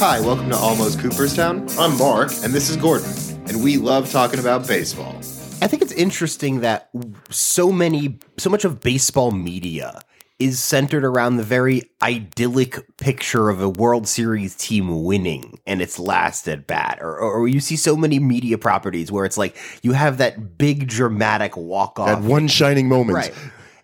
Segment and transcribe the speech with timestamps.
[0.00, 1.68] Hi, welcome to Almost Cooperstown.
[1.78, 3.12] I'm Mark, and this is Gordon,
[3.50, 5.14] and we love talking about baseball.
[5.60, 6.88] I think it's interesting that
[7.28, 10.00] so many, so much of baseball media
[10.38, 15.98] is centered around the very idyllic picture of a World Series team winning and its
[15.98, 16.96] last at bat.
[17.02, 20.88] Or, or you see so many media properties where it's like you have that big
[20.88, 22.22] dramatic walk off.
[22.22, 23.16] That one shining moment.
[23.16, 23.34] Right.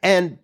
[0.02, 0.38] And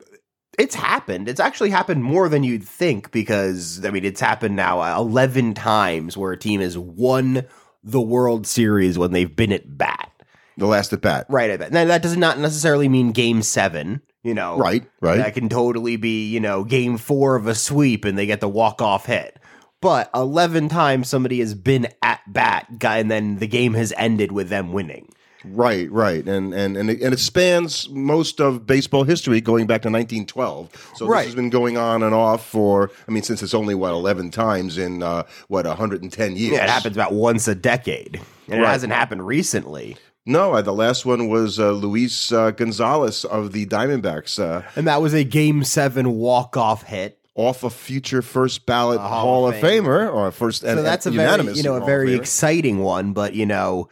[0.63, 1.29] it's happened.
[1.29, 5.55] It's actually happened more than you'd think because, I mean, it's happened now uh, 11
[5.55, 7.47] times where a team has won
[7.83, 10.11] the World Series when they've been at bat.
[10.57, 11.27] The last at bat.
[11.29, 11.73] Right at bat.
[11.73, 14.03] Now, that does not necessarily mean game seven.
[14.23, 15.17] You know, Right, right.
[15.17, 18.49] That can totally be, you know, game four of a sweep and they get the
[18.49, 19.41] walk off hit.
[19.81, 24.31] But 11 times somebody has been at bat, guy, and then the game has ended
[24.31, 25.13] with them winning.
[25.45, 29.83] Right, right, and and and it, and it spans most of baseball history, going back
[29.83, 30.93] to 1912.
[30.97, 31.19] So Right.
[31.21, 34.31] this has been going on and off for, I mean, since it's only what 11
[34.31, 36.53] times in uh, what 110 years.
[36.53, 38.21] Yeah, it happens about once a decade.
[38.49, 39.97] And it hasn't happened recently.
[40.25, 44.87] No, uh, the last one was uh, Luis uh, Gonzalez of the Diamondbacks, uh, And
[44.87, 47.19] that was a game seven walk off hit.
[47.35, 51.09] off a future first ballot A Hall, of Famer, or first So and, that's a
[51.09, 52.17] and very, you know, a Hall very Famer.
[52.21, 53.13] exciting one.
[53.15, 53.89] But, you know,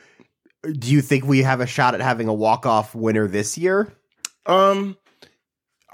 [0.63, 3.93] do you think we have a shot at having a walk off winner this year?
[4.47, 4.97] Um,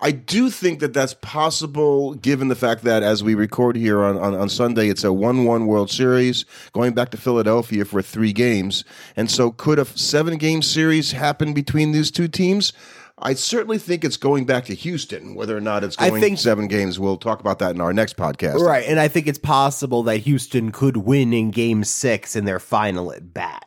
[0.00, 4.18] I do think that that's possible, given the fact that as we record here on,
[4.18, 8.84] on, on Sunday, it's a one-one World Series going back to Philadelphia for three games,
[9.16, 12.72] and so could a seven-game series happen between these two teams?
[13.18, 15.34] I certainly think it's going back to Houston.
[15.34, 17.94] Whether or not it's going I think- seven games, we'll talk about that in our
[17.94, 18.60] next podcast.
[18.60, 18.84] Right.
[18.86, 23.10] And I think it's possible that Houston could win in game six in their final
[23.12, 23.64] at bat.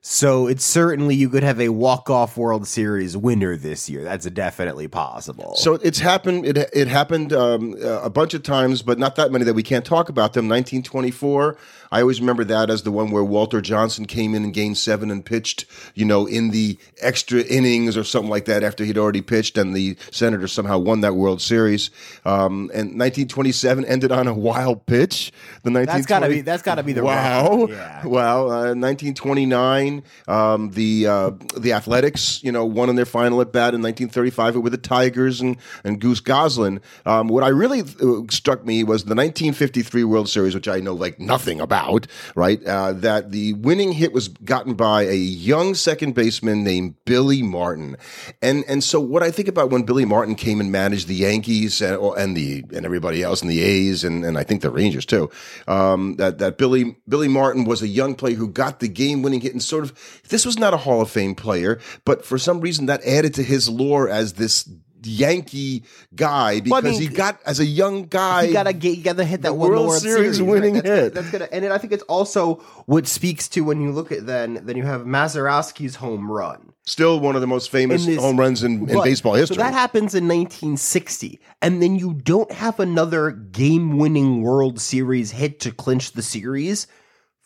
[0.00, 4.04] So it's certainly you could have a walk off World Series winner this year.
[4.04, 5.56] That's definitely possible.
[5.56, 6.46] So it's happened.
[6.46, 9.62] It it happened um, uh, a bunch of times, but not that many that we
[9.62, 10.48] can't talk about them.
[10.48, 11.56] 1924.
[11.90, 15.10] I always remember that as the one where Walter Johnson came in in Game Seven
[15.10, 15.64] and pitched,
[15.94, 19.74] you know, in the extra innings or something like that after he'd already pitched, and
[19.74, 21.90] the Senators somehow won that World Series.
[22.24, 25.32] Um, and 1927 ended on a wild pitch.
[25.64, 28.06] The 1920, That's gotta be- that's gotta be the wow, yeah.
[28.06, 28.44] wow.
[28.44, 29.87] Uh, 1929,
[30.26, 34.56] um, the uh, the Athletics, you know, won in their final at bat in 1935
[34.56, 36.80] with the Tigers and and Goose Goslin.
[37.06, 40.94] Um, what I really uh, struck me was the 1953 World Series, which I know
[40.94, 42.06] like nothing about.
[42.34, 47.42] Right, uh, that the winning hit was gotten by a young second baseman named Billy
[47.42, 47.96] Martin,
[48.42, 51.80] and and so what I think about when Billy Martin came and managed the Yankees
[51.80, 55.06] and, and the and everybody else and the A's and, and I think the Rangers
[55.06, 55.30] too,
[55.66, 59.40] um, that that Billy Billy Martin was a young player who got the game winning
[59.40, 62.60] hit and sort of this was not a Hall of Fame player, but for some
[62.60, 64.68] reason that added to his lore as this
[65.04, 65.84] Yankee
[66.16, 68.42] guy because Well, I mean, he got as a young guy.
[68.42, 70.82] you gotta get, you gotta hit that World World Series Series, winning right?
[70.84, 71.14] That's hit.
[71.14, 72.56] That's gonna, and I think it's also
[72.86, 76.72] what speaks to when you look at then then you have Mazeroski's home run.
[76.84, 79.56] still one of the most famous this- home runs in, in But- baseball history.
[79.56, 85.60] So that happens in 1960, and then you don't have another game-winning World Series hit
[85.60, 86.86] to clinch the series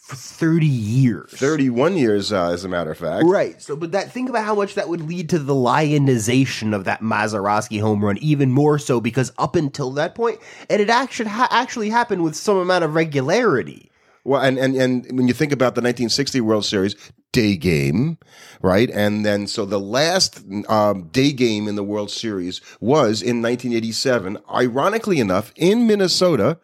[0.03, 1.31] for 30 years.
[1.31, 3.25] 31 years, uh, as a matter of fact.
[3.25, 3.63] Right.
[3.63, 7.03] So, but that think about how much that would lead to the lionization of that
[7.03, 11.49] Mazeroski home run, even more so because up until that point, and it actually ha-
[11.53, 13.93] actually happened with some amount of regularity.
[14.25, 16.97] Well, and, and, and when you think about the 1960 World Series,
[17.33, 18.19] day game,
[18.61, 18.91] right?
[18.91, 24.39] And then, so the last um, day game in the World Series was in 1987,
[24.53, 26.59] ironically enough, in Minnesota,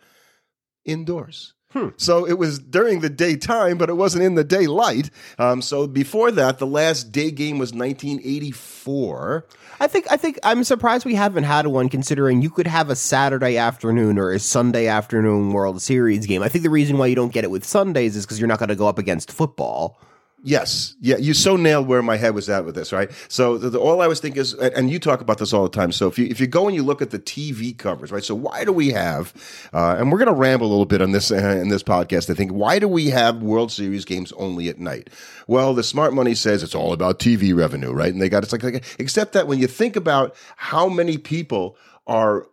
[0.84, 1.54] indoors.
[1.96, 5.10] So it was during the daytime, but it wasn't in the daylight.
[5.38, 9.46] Um, so before that, the last day game was 1984.
[9.80, 12.96] I think I think I'm surprised we haven't had one considering you could have a
[12.96, 16.42] Saturday afternoon or a Sunday afternoon World Series game.
[16.42, 18.58] I think the reason why you don't get it with Sundays is because you're not
[18.58, 20.00] going to go up against football.
[20.44, 23.10] Yes, yeah, you so nailed where my head was at with this, right?
[23.26, 25.68] So the, the, all I was thinking is, and you talk about this all the
[25.68, 25.90] time.
[25.90, 28.22] So if you if you go and you look at the TV covers, right?
[28.22, 29.34] So why do we have?
[29.72, 32.30] Uh, and we're going to ramble a little bit on this uh, in this podcast.
[32.30, 35.10] I think why do we have World Series games only at night?
[35.48, 38.12] Well, the smart money says it's all about TV revenue, right?
[38.12, 41.76] And they got it's like, like except that when you think about how many people
[42.06, 42.46] are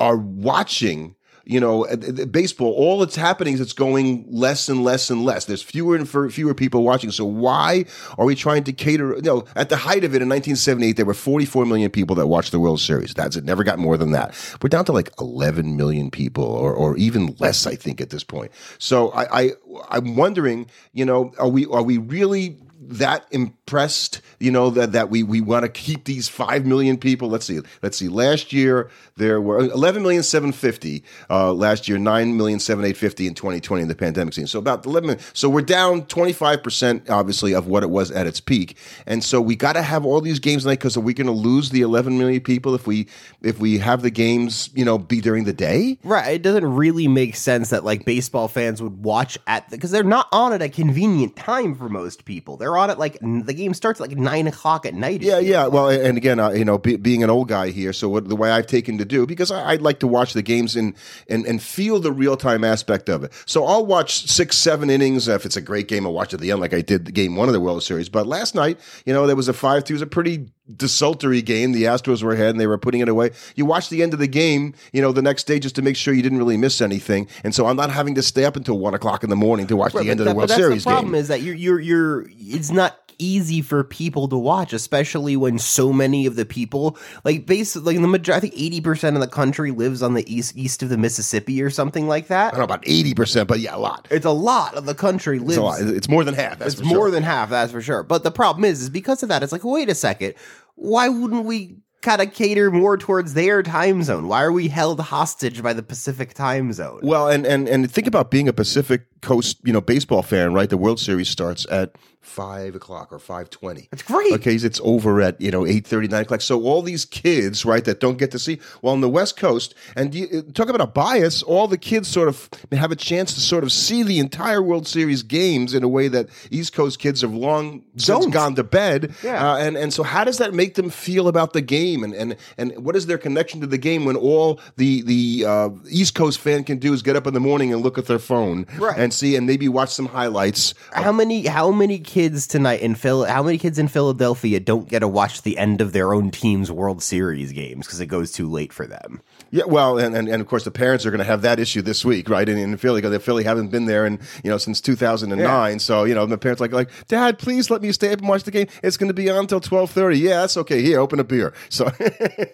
[0.00, 1.14] are watching
[1.44, 5.46] you know, uh, baseball, all that's happening is it's going less and less and less.
[5.46, 7.10] There's fewer and fewer people watching.
[7.10, 7.86] So why
[8.18, 9.16] are we trying to cater?
[9.16, 12.26] You know, at the height of it in 1978, there were 44 million people that
[12.26, 13.14] watched the World Series.
[13.14, 13.44] That's it.
[13.44, 14.34] Never got more than that.
[14.62, 18.24] We're down to like 11 million people, or or even less, I think, at this
[18.24, 18.52] point.
[18.78, 19.50] So I, I
[19.88, 23.26] I'm wondering, you know, are we are we really that
[23.70, 27.28] pressed, you know, that, that we, we want to keep these 5 million people.
[27.28, 27.60] Let's see.
[27.82, 28.08] Let's see.
[28.08, 31.04] Last year, there were 11 million 750.
[31.30, 34.48] Uh, last year, 9 million 7850 in 2020 in the pandemic scene.
[34.48, 35.24] So about 11 million.
[35.34, 38.76] So we're down 25%, obviously, of what it was at its peak.
[39.06, 41.32] And so we got to have all these games tonight because are we going to
[41.32, 43.06] lose the 11 million people if we
[43.42, 45.96] if we have the games, you know, be during the day?
[46.02, 46.34] Right.
[46.34, 50.26] It doesn't really make sense that like baseball fans would watch at because they're not
[50.32, 52.56] on at a convenient time for most people.
[52.56, 55.22] They're on at like the game starts like nine o'clock at night.
[55.22, 55.66] Yeah, yeah.
[55.66, 58.36] Well, and again, uh, you know, be, being an old guy here, so what, the
[58.36, 60.94] way I've taken to do because I, I'd like to watch the games and
[61.28, 63.32] and and feel the real time aspect of it.
[63.46, 66.06] So I'll watch six, seven innings if it's a great game.
[66.06, 68.08] I'll watch at the end, like I did the game one of the World Series.
[68.08, 69.94] But last night, you know, there was a five two.
[69.94, 71.72] It was a pretty desultory game.
[71.72, 73.30] The Astros were ahead and they were putting it away.
[73.56, 75.96] You watch the end of the game, you know, the next day just to make
[75.96, 77.28] sure you didn't really miss anything.
[77.44, 79.76] And so I'm not having to stay up until one o'clock in the morning to
[79.76, 81.20] watch Right, the end of the World Series the problem game.
[81.20, 85.92] is that you're you're you're it's not easy for people to watch, especially when so
[85.92, 89.28] many of the people like basically like the majority, I think eighty percent of the
[89.28, 92.46] country lives on the east east of the Mississippi or something like that.
[92.46, 94.08] I don't know about eighty percent, but yeah, a lot.
[94.10, 95.90] It's a lot of the country lives It's.
[95.90, 96.62] It's more than half.
[96.62, 97.10] It's more sure.
[97.10, 98.02] than half, that's for sure.
[98.02, 100.34] But the problem is, is because of that, it's like, wait a second,
[100.74, 104.28] why wouldn't we kind of cater more towards their time zone?
[104.28, 107.00] Why are we held hostage by the Pacific time zone?
[107.02, 110.68] Well, and and and think about being a Pacific Coast, you know, baseball fan, right?
[110.70, 113.88] The World Series starts at five o'clock or five twenty.
[113.92, 114.32] It's great.
[114.34, 116.40] Okay, it's over at you know eight thirty nine o'clock.
[116.42, 118.60] So all these kids, right, that don't get to see.
[118.82, 121.42] Well, on the West Coast, and you, talk about a bias.
[121.42, 124.86] All the kids sort of have a chance to sort of see the entire World
[124.86, 129.14] Series games in a way that East Coast kids have long since gone to bed.
[129.24, 129.52] Yeah.
[129.52, 132.04] Uh, and and so how does that make them feel about the game?
[132.04, 135.70] And and and what is their connection to the game when all the the uh,
[135.88, 138.18] East Coast fan can do is get up in the morning and look at their
[138.18, 138.98] phone Right.
[138.98, 140.74] and see and maybe watch some highlights.
[140.92, 145.00] how many how many kids tonight in Phil how many kids in Philadelphia don't get
[145.00, 148.48] to watch the end of their own team's World Series games because it goes too
[148.48, 149.20] late for them?
[149.52, 151.82] Yeah, well, and, and, and of course the parents are going to have that issue
[151.82, 152.48] this week, right?
[152.48, 155.42] In, in Philly, because Philly haven't been there in you know since two thousand and
[155.42, 155.78] nine.
[155.78, 158.44] So you know the parents like like Dad, please let me stay up and watch
[158.44, 158.68] the game.
[158.82, 160.18] It's going to be on until twelve thirty.
[160.18, 160.82] Yeah, that's okay.
[160.82, 161.52] Here, open a beer.
[161.70, 161.90] So.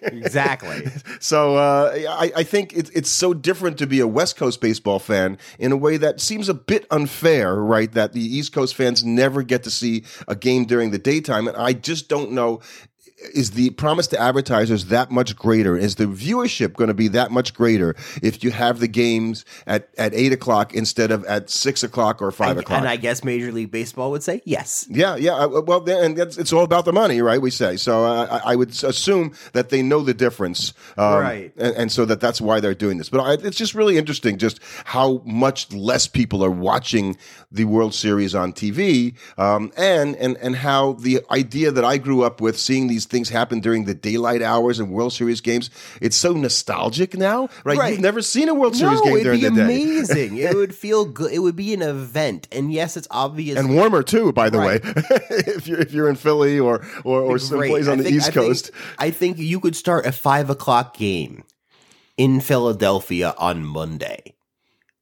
[0.03, 0.91] Exactly.
[1.19, 4.99] So uh, I, I think it, it's so different to be a West Coast baseball
[4.99, 7.91] fan in a way that seems a bit unfair, right?
[7.91, 11.57] That the East Coast fans never get to see a game during the daytime, and
[11.57, 12.61] I just don't know.
[13.33, 15.75] Is the promise to advertisers that much greater?
[15.75, 19.89] Is the viewership going to be that much greater if you have the games at,
[19.97, 22.77] at eight o'clock instead of at six o'clock or five o'clock?
[22.77, 24.85] and I guess Major League Baseball would say yes.
[24.89, 25.33] Yeah, yeah.
[25.33, 27.41] uh, Well, and that's, it's all about the money, right?
[27.41, 28.05] We say so.
[28.05, 31.51] Uh, I I would assume that they know the difference, um, Right.
[31.57, 33.09] And, and so that that's why they're doing this.
[33.09, 37.17] But I, it's just really interesting, just how much less people are watching
[37.51, 42.21] the World Series on TV, um, and and and how the idea that I grew
[42.21, 45.69] up with, seeing these things happen during the daylight hours and World Series games,
[46.01, 47.77] it's so nostalgic now, right?
[47.77, 47.91] Right.
[47.93, 49.61] You've never seen a World Series no, game it'd during the day.
[49.63, 50.37] amazing.
[50.37, 51.31] it would feel good.
[51.31, 53.57] It would be an event, and yes, it's obvious.
[53.57, 54.83] and warmer too, by the Right.
[54.83, 54.91] way.
[55.29, 58.27] if you're if you're in Philly or or, or someplace on I the think- East
[58.29, 61.43] I think- Coast, I think you could start a five o'clock game
[62.17, 64.35] in Philadelphia on Monday,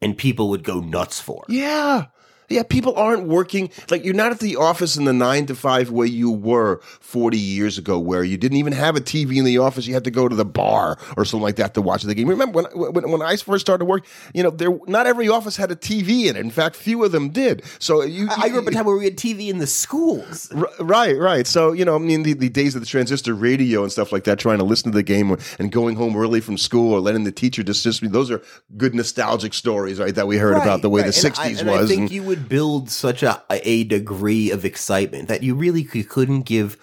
[0.01, 1.45] and people would go nuts for.
[1.49, 1.53] it.
[1.53, 2.05] yeah.
[2.49, 5.89] Yeah, people aren't working like you're not at the office in the nine to five
[5.89, 9.57] way you were 40 years ago, where you didn't even have a TV in the
[9.57, 9.87] office.
[9.87, 12.27] You had to go to the bar or something like that to watch the game.
[12.29, 15.71] Remember when when, when I first started work, you know, there not every office had
[15.71, 16.39] a TV in it.
[16.39, 17.63] In fact, few of them did.
[17.79, 20.51] So you, I grew up in a time where we had TV in the schools.
[20.55, 21.47] R- Right, right.
[21.47, 24.23] So you know, I mean, the, the days of the transistor radio and stuff like
[24.25, 27.23] that, trying to listen to the game and going home early from school or letting
[27.23, 28.07] the teacher dismiss me.
[28.07, 28.41] Those are
[28.77, 30.13] good nostalgic stories, right?
[30.13, 31.13] That we heard about the way right.
[31.13, 31.85] the And I- '60s and was.
[31.85, 35.83] I think and- you would build such a a degree of excitement that you really
[35.83, 36.77] could, couldn't give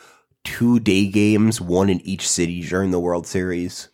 [0.45, 3.89] two day games, one in each city during the World Series.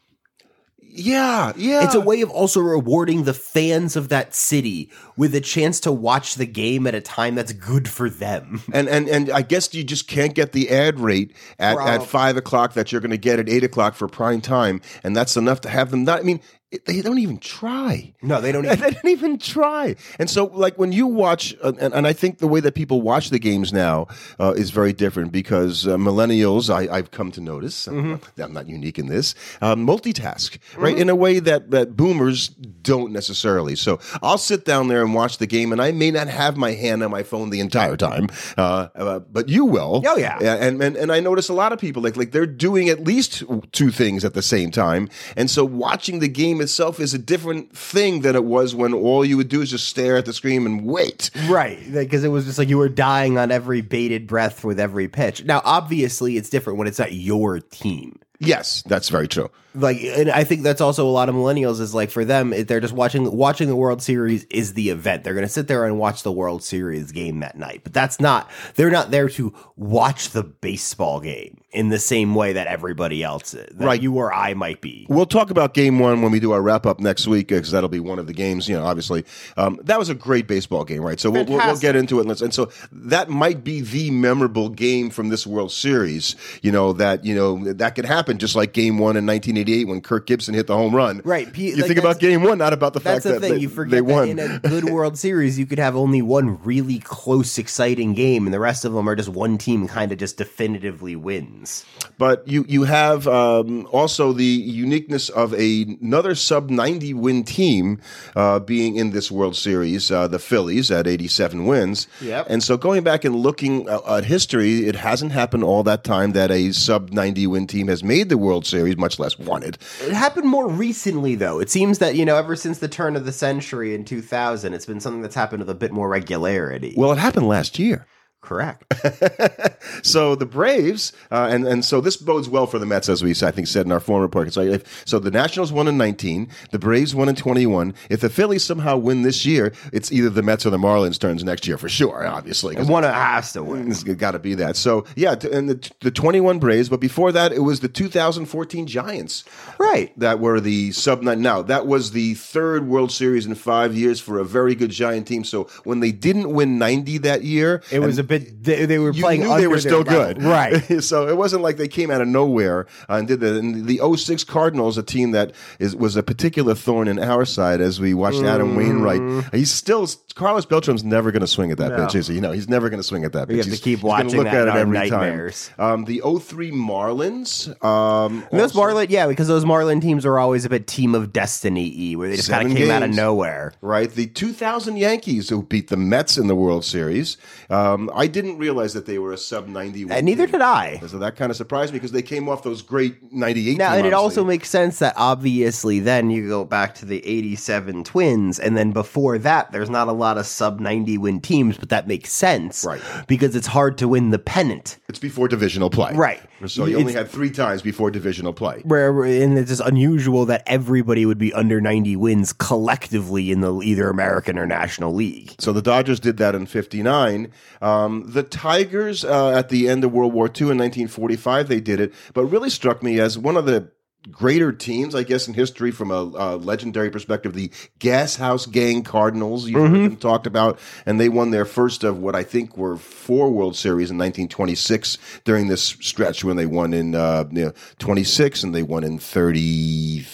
[0.81, 1.85] yeah, yeah.
[1.85, 5.93] It's a way of also rewarding the fans of that city with a chance to
[5.93, 8.63] watch the game at a time that's good for them.
[8.73, 11.87] and and and I guess you just can't get the ad rate at, Bro.
[11.87, 15.15] at five o'clock that you're going to get at eight o'clock for prime time, and
[15.15, 16.21] that's enough to have them not.
[16.21, 16.41] I mean,
[16.85, 18.13] they don't even try.
[18.21, 18.93] No, they don't they even.
[18.93, 19.97] didn't even try.
[20.19, 23.01] And so, like when you watch, uh, and, and I think the way that people
[23.01, 24.07] watch the games now
[24.39, 28.99] uh, is very different because uh, millennials, I, I've come to notice, I'm not unique
[28.99, 33.75] in this, uh, multitask, right, in a way that, that boomers don't necessarily.
[33.75, 36.73] So I'll sit down there and watch the game, and I may not have my
[36.73, 40.03] hand on my phone the entire time, uh, uh, but you will.
[40.07, 40.39] Oh, yeah.
[40.39, 43.43] And, and and I notice a lot of people like like they're doing at least
[43.73, 47.19] two things at the same time, and so watching the game game itself is a
[47.19, 50.33] different thing than it was when all you would do is just stare at the
[50.33, 51.31] screen and wait.
[51.49, 55.09] Right, because it was just like you were dying on every bated breath with every
[55.09, 55.45] pitch.
[55.45, 58.19] Now, obviously, it's different when it's not your team.
[58.41, 59.51] Yes, that's very true.
[59.81, 62.69] Like, and I think that's also a lot of millennials is like for them, it-
[62.69, 65.25] they're just watching watching the World Series is the event.
[65.25, 68.21] They're going to sit there and watch the World Series game that night, but that's
[68.21, 68.51] not.
[68.75, 73.53] They're not there to watch the baseball game in the same way that everybody else
[73.53, 73.69] is.
[73.77, 74.01] that Right.
[74.03, 75.07] you or I might be.
[75.11, 77.91] We'll talk about game one when we do our wrap up next week because that'll
[77.91, 78.69] be one of the games.
[78.69, 79.25] You know, obviously,
[79.59, 81.21] um, that was a great baseball game, right?
[81.21, 82.21] So we'll, we'll, we'll get into it.
[82.21, 86.37] And, let's, and so that might be the memorable game from this World Series.
[86.63, 89.27] You know that you know that could happen just like Game One in
[89.69, 91.21] 1988 when Kirk Gibson hit the home run.
[91.25, 93.55] Right, P- You like, think about Game One, not about the fact the that thing.
[93.55, 94.29] they, you forget that won.
[94.29, 98.55] in a good World Series, you could have only one really close, exciting game, and
[98.55, 101.85] the rest of them are just one team kind of just definitively wins.
[102.17, 108.01] But you you have um, also the uniqueness of a, another sub ninety win team
[108.35, 112.09] uh, being in this World Series, uh, the Phillies at eighty seven wins.
[112.21, 112.47] Yep.
[112.51, 116.33] And so going back and looking at, at history, it hasn't happened all that time
[116.33, 119.79] that a sub ninety win team has made the World Series, much less it.
[120.01, 121.61] It happened more recently, though.
[121.61, 124.87] It seems that you know, ever since the turn of the century in 2000, it's
[124.87, 126.95] been something that's happened with a bit more regularity.
[126.97, 128.07] Well, it happened last year.
[128.41, 128.85] Correct.
[130.03, 133.31] So the Braves, uh, and and so this bodes well for the Mets, as we
[133.31, 134.53] I think said in our former report.
[134.53, 137.95] So, if, so the Nationals won in 19, the Braves won in 21.
[138.11, 141.43] If the Phillies somehow win this year, it's either the Mets or the Marlins turns
[141.43, 143.91] next year for sure, Obviously, And one has to win.
[143.91, 144.77] It's got to be that.
[144.77, 148.87] So yeah, t- and the, the 21 Braves, but before that, it was the 2014
[148.87, 149.45] Giants
[149.79, 150.13] Right.
[150.19, 151.41] that were the sub nine.
[151.43, 155.27] Now that was the third World Series in five years for a very good Giant
[155.27, 155.45] team.
[155.45, 158.63] So when they didn't win 90 that year, It was a bit.
[158.63, 159.41] They, they were you playing.
[159.43, 161.03] knew they were still good, right?
[161.03, 163.57] so it wasn't like they came out of nowhere and did that.
[163.57, 167.81] And the 06 Cardinals, a team that is was a particular thorn in our side
[167.81, 168.77] as we watched Adam Mm.
[168.77, 169.55] Wainwright.
[169.55, 172.35] He's still Carlos Beltran's never going to swing at that pitch, is he?
[172.35, 173.57] You know, he's never going to swing at that pitch.
[173.57, 175.71] You have to keep watching look that at it every nightmares.
[175.77, 175.93] time.
[176.01, 177.83] Um, the 03 Marlins.
[177.85, 182.13] Um, those Marlin, yeah, because those Marlin teams are always a bit team of destiny
[182.13, 183.73] y, where they just kind of came out of nowhere.
[183.81, 184.11] right?
[184.11, 187.37] The 2000 Yankees who beat the Mets in the World Series.
[187.71, 190.07] Um, I didn't realize that they were a sub 90.
[190.11, 190.99] And neither did I.
[191.07, 193.99] So that kind of surprised me because they came off those great 98 Now, team,
[193.99, 198.59] and it also makes sense that obviously then you go back to the 87 Twins,
[198.59, 202.09] and then before that, there's not a lot of sub 90 win teams, but that
[202.09, 202.85] makes sense.
[202.85, 203.01] Right.
[203.29, 204.99] Because it's hard to win the pennant.
[205.09, 206.13] It's before divisional play.
[206.15, 206.41] Right.
[206.67, 208.81] So you only It's- had three times before divisional play.
[208.85, 213.81] Where, and it's just unusual that everybody would be under 90 wins collectively in the
[213.81, 215.55] either American or National League.
[215.61, 217.53] So the Dodgers did that in 59.
[217.81, 222.01] Um, the Tigers, uh, at the end of World War II in 1945, they did
[222.01, 222.13] it.
[222.35, 223.91] But really struck me as one of the
[224.31, 229.03] greater teams, I guess, in history from a uh, legendary perspective, the Gas House Gang
[229.03, 229.69] Cardinals.
[229.69, 230.79] You've heard them talked about.
[231.07, 235.19] And they won their first of what I think were four World Series in 1926
[235.45, 239.19] during this stretch when they won in uh, you know, 26 and they won in
[239.19, 240.27] 30.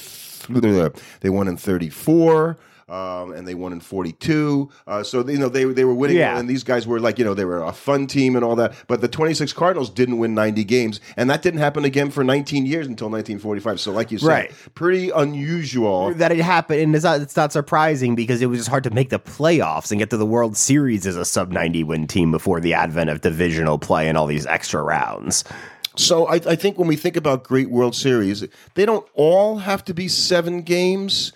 [1.20, 2.58] They won in 34.
[2.88, 4.70] Um, and they won in 42.
[4.86, 6.18] Uh, so, you know, they, they were winning.
[6.18, 6.38] Yeah.
[6.38, 8.74] And these guys were like, you know, they were a fun team and all that.
[8.88, 11.00] But the 26 Cardinals didn't win 90 games.
[11.16, 13.80] And that didn't happen again for 19 years until 1945.
[13.80, 14.52] So, like you said, Right.
[14.74, 16.12] pretty unusual.
[16.14, 18.90] That it happened, and it's not, it's not surprising because it was just hard to
[18.90, 22.30] make the playoffs and get to the World Series as a sub 90 win team
[22.30, 25.44] before the advent of divisional play and all these extra rounds.
[25.96, 29.84] So, I, I think when we think about great World Series, they don't all have
[29.84, 31.32] to be seven games.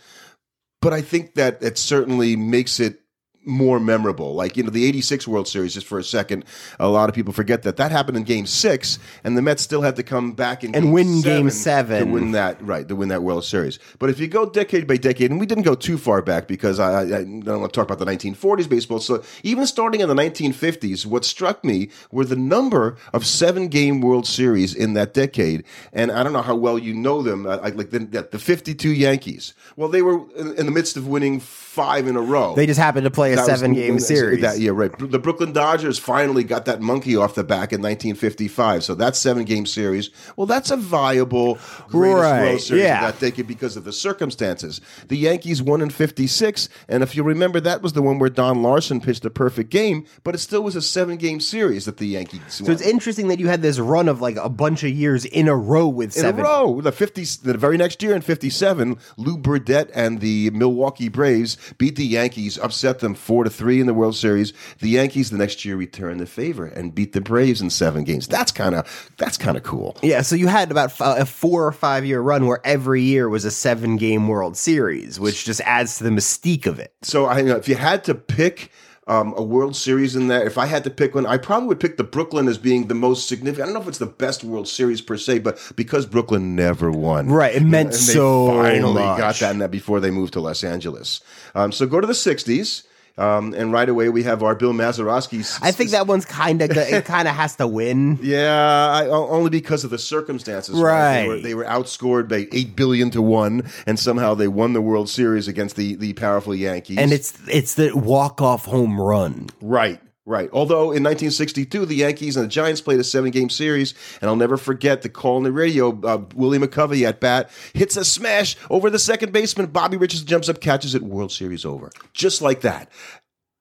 [0.81, 3.01] But I think that it certainly makes it
[3.45, 4.35] more memorable.
[4.35, 6.45] Like, you know, the 86 World Series, just for a second,
[6.79, 9.81] a lot of people forget that that happened in game six, and the Mets still
[9.83, 12.07] had to come back in And game win game seven.
[12.09, 13.79] to win that, right, to win that World Series.
[13.99, 16.79] But if you go decade by decade, and we didn't go too far back because
[16.79, 18.99] I, I, I don't want to talk about the 1940s baseball.
[19.01, 24.01] So even starting in the 1950s, what struck me were the number of seven game
[24.01, 25.65] World Series in that decade.
[25.93, 28.91] And I don't know how well you know them, I, I- like the, the 52
[28.91, 29.55] Yankees.
[29.77, 31.41] Well, they were in, in the midst of winning
[31.79, 32.55] five in a row.
[32.57, 34.41] They just happened to play a That was seven game when- series.
[34.41, 34.91] That, yeah, right.
[34.99, 38.83] The Brooklyn Dodgers finally got that monkey off the back in 1955.
[38.83, 40.11] So that's seven game series.
[40.37, 41.59] Well, that's a viable
[41.89, 43.01] greatest Right, World Series yeah.
[43.03, 44.81] that decade because of the circumstances.
[45.07, 48.63] The Yankees won in 56, and if you remember, that was the one where Don
[48.63, 52.07] Larsen pitched a perfect game, but it still was a seven game series that the
[52.09, 52.67] Yankees won.
[52.67, 55.47] so it's interesting that you had this run of like a bunch of years in
[55.49, 56.41] a row with in seven.
[56.41, 56.81] a row.
[56.81, 61.97] The fifty, the very next year in '57, Lew Burdette and the Milwaukee Braves beat
[61.97, 64.53] the Yankees, upset them four to three in the World Series.
[64.81, 68.27] The Yankees the next year returned the favor and beat the Braves in seven games.
[68.27, 69.97] That's kind of that's kind of cool.
[70.03, 73.45] Yeah, so you had about a four or five year run where every year was
[73.45, 76.95] a seven game World Series, which just adds to the mystique of it.
[77.03, 78.71] So I know if you had to pick
[79.09, 81.81] um, a World Series in that, if I had to pick one, I probably would
[81.81, 83.63] pick the Brooklyn as being the most significant.
[83.65, 86.91] I don't know if it's the best World Series per se, but because Brooklyn never
[86.91, 89.19] won, Right, it meant and so finally much.
[89.19, 91.21] got that in that before they moved to Los Angeles.
[91.55, 92.85] Um, so go to the '60s.
[93.19, 95.45] Um, and right away we have our Bill Mazeroski.
[95.61, 97.05] I think that one's kind of it.
[97.09, 98.19] Kind of has to win.
[98.23, 100.75] Yeah, I, only because of the circumstances.
[100.77, 101.43] They were, Right.
[101.43, 105.49] they were outscored by eight billion to one, and somehow they won the World Series
[105.49, 106.99] against the the powerful Yankees.
[106.99, 109.49] And it's it's the walk off home run.
[109.61, 110.51] Right, right.
[110.53, 114.37] Although in 1962, the Yankees and the Giants played a seven game series, and I'll
[114.37, 115.99] never forget the call on the radio.
[116.03, 119.67] Uh, Willie McCovey at bat hits a smash over the second baseman.
[119.67, 121.03] Bobby Richards jumps up, catches it.
[121.03, 121.91] World Series over.
[122.13, 122.91] Just like that.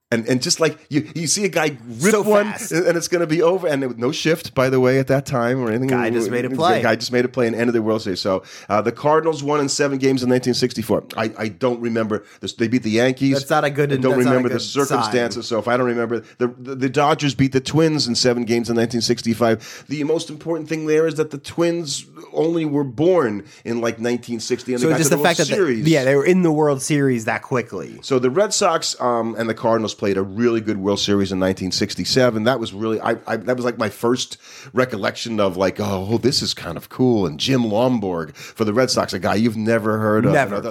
[0.10, 2.72] And, and just like you, you see a guy rip So one, fast.
[2.72, 5.08] and it's going to be over, and there was no shift, by the way, at
[5.08, 5.90] that time or anything.
[5.90, 6.78] Guy just made a play.
[6.78, 8.22] The guy just made a play and ended the World Series.
[8.22, 11.08] So uh, the Cardinals won in seven games in 1964.
[11.18, 12.24] I, I don't remember.
[12.40, 13.34] This, they beat the Yankees.
[13.34, 15.46] That's not a good- I don't remember the circumstances.
[15.46, 18.70] So if I don't remember, the, the the Dodgers beat the Twins in seven games
[18.70, 19.86] in 1965.
[19.90, 24.72] The most important thing there is that the Twins only were born in like 1960,
[24.74, 25.84] and So just the the, fact World that Series.
[25.84, 28.00] they, yeah they were in the World Series that quickly.
[28.02, 31.40] So the Red Sox um, and the Cardinals played a really good World Series in
[31.40, 32.44] 1967.
[32.44, 34.38] That was really I, I that was like my first
[34.74, 37.26] recollection of like oh this is kind of cool.
[37.26, 40.34] And Jim Lonborg for the Red Sox, a guy you've never heard of.
[40.34, 40.62] Never.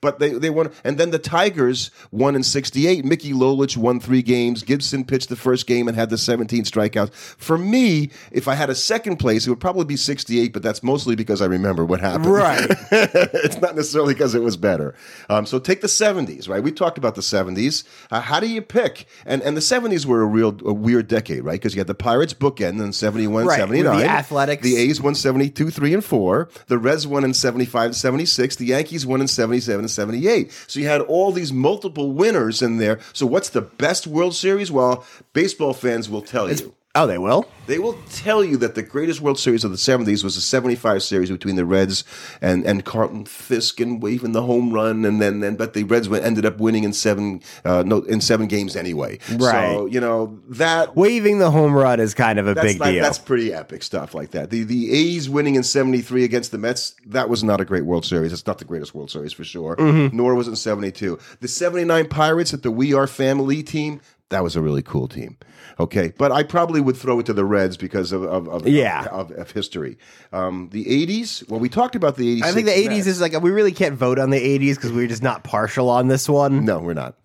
[0.00, 3.04] But they they won, and then the Tigers won in '68.
[3.04, 4.62] Mickey Lolich won three games.
[4.62, 7.12] Gibson pitched the first game and had the 17 strikeouts.
[7.14, 10.52] For me, if I had a second place, it would probably be '68.
[10.52, 12.26] But that's mostly because I remember what happened.
[12.26, 12.66] Right.
[12.90, 14.94] it's not necessarily because it was better.
[15.28, 16.62] Um, so take the 70s, right?
[16.62, 17.84] We talked about the 70s.
[18.10, 19.06] Uh, how do you pick?
[19.24, 21.52] And and the 70s were a real a weird decade, right?
[21.54, 24.02] Because you had the Pirates bookend in 71, Right, with the 79.
[24.04, 24.62] Athletics.
[24.62, 26.48] The A's won 72, 3, and 4.
[26.66, 28.56] The Reds won in 75, 76.
[28.56, 30.52] The Yankees won in 77 and 78.
[30.66, 32.98] So you had all these multiple winners in there.
[33.12, 34.70] So what's the best World Series?
[34.70, 36.74] Well, baseball fans will tell you.
[36.96, 37.48] Oh, they will.
[37.66, 41.02] They will tell you that the greatest World Series of the 70s was the 75
[41.02, 42.04] series between the Reds
[42.40, 46.08] and, and Carlton Fisk and waving the home run and then, then but the Reds
[46.08, 49.18] went, ended up winning in seven uh, no in seven games anyway.
[49.26, 49.90] So, Right.
[49.92, 53.02] you know, that Waving the home run is kind of a big not- deal.
[53.02, 54.50] That's pretty epic stuff like that.
[54.50, 58.04] The the A's winning in 73 against the Mets, that was not a great World
[58.04, 58.32] Series.
[58.32, 59.74] It's not the greatest World Series for sure.
[59.76, 60.16] Mm-hmm.
[60.16, 61.18] Nor was it in 72.
[61.40, 65.36] The 79 Pirates at the We Are Family team, that was a really cool team.
[65.78, 69.06] Okay, but I probably would throw it to the Reds because of of, of, Yeah.
[69.10, 69.98] of, of history.
[70.32, 72.44] Um, the 80s, well, we talked about the 80s.
[72.44, 75.08] I think the 80s is like we really can't vote on the 80s because we're
[75.08, 76.64] just not partial on this one.
[76.64, 77.16] No, we're not.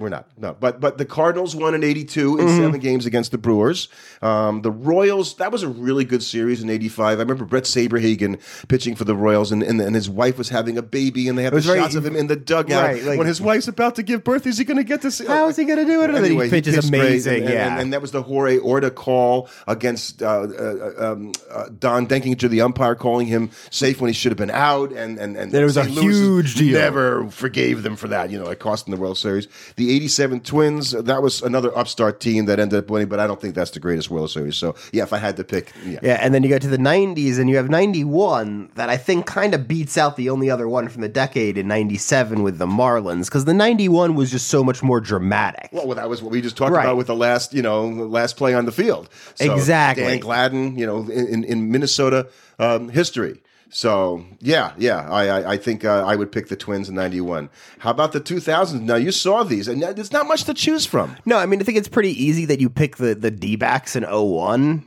[0.00, 0.26] We're not.
[0.38, 2.56] No, but but the Cardinals won in '82 in Mm-hmm.
[2.58, 3.88] seven games against the Brewers.
[4.22, 7.18] Um, the Royals that was a really good series in '85.
[7.18, 10.78] I remember Bret Saberhagen pitching for the Royals, and, and and his wife was having
[10.78, 13.18] a baby, and they had the very- shots of him in the dugout Right, like-
[13.18, 14.46] when his wife's about to give birth.
[14.46, 15.26] Is he going to get to see?
[15.26, 16.12] How is he gonna do it?
[16.12, 17.78] Then he pitches amazing, and, and- yeah.
[17.78, 22.62] and, that was the Jorge Orta call against uh, uh, um, uh, Don Denkinger, the
[22.62, 25.76] umpire, calling him safe when he should have been out, and and and There was
[25.76, 25.94] a St.
[25.94, 26.78] Louis huge deal.
[26.78, 28.30] Never forgave them for that.
[28.30, 29.46] You know, it cost them the World Series.
[29.76, 33.40] The '87 Twins, that was another upstart team that ended up winning, but I don't
[33.40, 34.56] think that's the greatest World Series.
[34.56, 35.98] So yeah, if I had to pick, yeah.
[36.02, 39.26] Yeah, and then you go to the 90s and you have 91 that I think
[39.26, 42.66] kind of beats out the only other one from the decade in 97 with the
[42.66, 45.68] Marlins because the 91 was just so much more dramatic.
[45.72, 46.84] Well, that was what we just talked Right.
[46.84, 49.08] about with the last, you know, last play on the field.
[49.34, 50.04] So, Exactly.
[50.04, 53.40] Dan Gladden, you know, in, in, in Minnesota um, history.
[53.70, 57.48] So yeah, yeah, I I, I think uh, I would pick the Twins in '91.
[57.78, 58.80] How about the 2000s?
[58.80, 61.16] Now you saw these, and there's not much to choose from.
[61.24, 63.94] No, I mean, I think it's pretty easy that you pick the, the D backs
[63.96, 64.84] in 01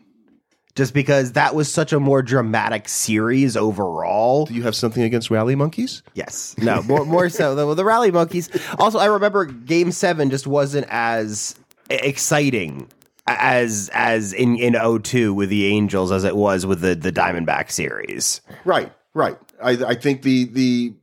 [0.76, 4.46] just because that was such a more dramatic series overall.
[4.46, 6.02] Do you have something against rally monkeys?
[6.14, 6.56] Yes.
[6.58, 7.56] No, more, more so.
[7.56, 8.50] The, the Rally Monkeys.
[8.80, 11.56] Also, I remember Game 7 just wasn't as
[11.90, 12.90] exciting
[13.28, 17.72] as as in in 02 with the Angels as it was with the the Diamondback
[17.72, 18.42] series.
[18.66, 19.38] Right, right.
[19.62, 20.94] I I think the the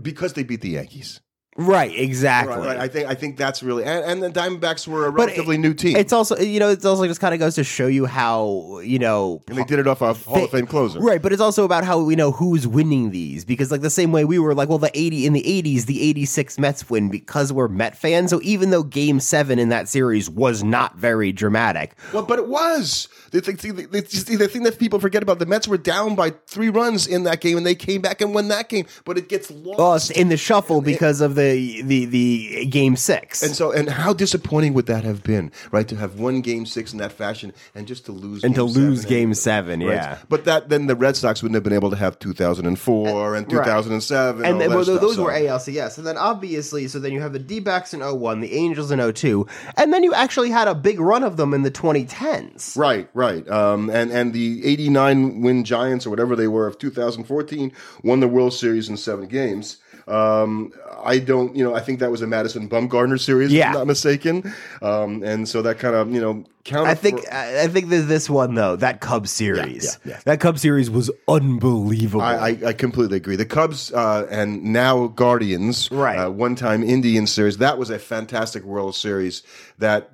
[0.00, 1.20] because they beat the Yankees.
[1.60, 2.56] Right, exactly.
[2.56, 2.78] Right, right.
[2.78, 5.74] I think I think that's really and, and the Diamondbacks were a relatively it- new
[5.74, 5.96] team.
[5.96, 9.00] It's also you know it's also just kind of goes to show you how you
[9.00, 11.00] know and they did it off a Hall of Fame closer.
[11.00, 14.12] Right, but it's also about how we know who's winning these because like the same
[14.12, 17.10] way we were like, well, the eighty in the eighties, the eighty six Mets win
[17.10, 18.30] because we're Met fans.
[18.30, 22.46] So even though Game Seven in that series was not very dramatic, Well, but it
[22.46, 23.08] was.
[23.32, 26.30] The thing, the, the, the thing that people forget about the Mets were down by
[26.46, 28.86] three runs in that game, and they came back and won that game.
[29.04, 29.78] But it gets lost.
[29.78, 33.42] lost in the shuffle because of the the the the game six.
[33.42, 35.86] And so, and how disappointing would that have been, right?
[35.88, 39.00] To have won Game Six in that fashion, and just to lose and to lose
[39.02, 39.94] seven game and- seven, right?
[39.94, 40.18] yeah.
[40.28, 44.44] But that then the Red Sox wouldn't have been able to have 2004 and 2007,
[44.44, 45.98] and then, well, stuff, those so- were ALCS.
[45.98, 49.00] And then obviously, so then you have the D backs in 01, the Angels in
[49.00, 52.76] 02, and then you actually had a big run of them in the 2010s.
[52.76, 53.48] Right, right.
[53.48, 58.28] Um, and and the '89 win Giants or whatever they were of 2014 won the
[58.28, 59.78] World Series in seven games.
[60.08, 60.72] Um,
[61.04, 63.68] I don't, you know, I think that was a Madison Bumgarner series, if Yeah.
[63.68, 64.52] I'm not mistaken.
[64.82, 68.28] Um, and so that kind of, you know, counted I think for- I think this
[68.28, 70.20] one though, that Cubs series, yeah, yeah.
[70.24, 72.22] that Cubs series was unbelievable.
[72.22, 73.36] I, I, I completely agree.
[73.36, 76.18] The Cubs uh, and now Guardians, Right.
[76.18, 77.58] Uh, one-time Indian series.
[77.58, 79.42] That was a fantastic World Series.
[79.78, 80.10] That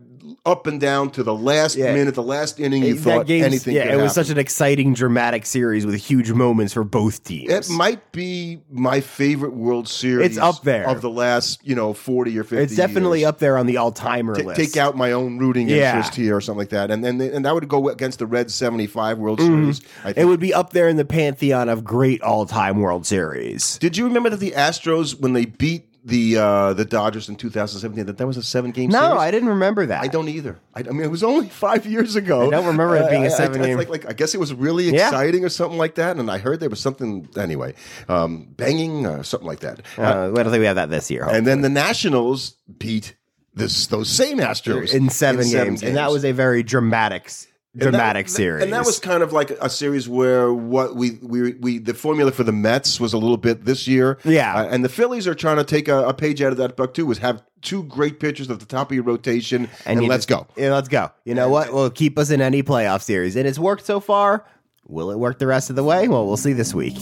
[0.47, 1.93] up and down to the last Yeah.
[1.95, 3.75] minute, the last inning, you thought anything.
[3.75, 7.51] yeah, it was such an exciting, dramatic series with huge moments for both teams.
[7.51, 10.27] It might be my favorite World Series.
[10.31, 10.89] It's up there.
[10.89, 12.63] of the last, you know, forty or fifty.
[12.65, 13.29] it's definitely years.
[13.29, 14.61] up there on the all-timer Ta- list.
[14.61, 15.97] Take out my own rooting Yeah.
[15.97, 18.51] interest here or something like that, and then and that would go against the Red
[18.51, 19.73] seventy five World mm-hmm.
[19.73, 19.81] Series.
[20.05, 23.79] I It would be up there in the pantheon of great all-time World Series.
[23.79, 27.49] Did you remember that the Astros when they beat the uh, the Dodgers in two
[27.49, 29.21] thousand seventeen that that was a seven game No, series?
[29.21, 30.03] I didn't remember that.
[30.03, 30.59] I don't either.
[30.75, 32.47] I, I mean, it was only five years ago.
[32.47, 34.53] I don't remember it being a seven I- game- Like, like, I guess it was
[34.53, 35.09] really Yeah.
[35.09, 36.17] exciting or something like that.
[36.19, 37.75] And I heard there was something anyway,
[38.09, 39.81] um, banging, uh, something like that.
[39.97, 41.25] Uh, I don't think we have that this year.
[41.27, 43.17] and then the Nationals beat
[43.55, 45.83] this those same Astros in seven, games.
[45.83, 47.31] and that was a very dramatic,
[47.77, 48.63] s- And that- dramatic that- series.
[48.65, 52.31] And that was kind of like a series where what we we we the formula
[52.33, 54.19] for the Mets was a little bit this year.
[54.25, 54.55] Yeah.
[54.55, 56.95] Uh, and the Phillies are trying to take a, a page out of that book
[56.95, 57.07] too.
[57.07, 60.47] Was have two great pitchers at the top of your rotation, and, you let's just-
[60.47, 60.63] go.
[60.63, 61.11] Yeah, let's go.
[61.25, 61.73] You know what?
[61.73, 64.45] Will keep us in any playoff series, and it's worked so far.
[64.87, 66.09] Will it work the rest of the way?
[66.09, 66.97] Well, we'll see this week.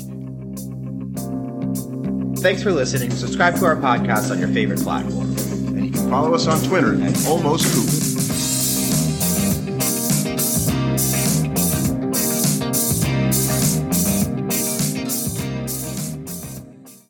[2.39, 3.11] Thanks for listening.
[3.11, 5.31] Subscribe to our podcast on your favorite platform.
[5.77, 8.12] And you can follow us on Twitter at Almost Cool.